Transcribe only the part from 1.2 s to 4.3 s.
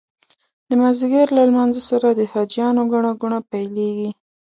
له لمانځه سره د حاجیانو ګڼه ګوڼه پیلېږي.